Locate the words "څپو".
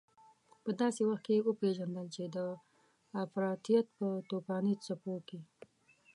4.85-5.15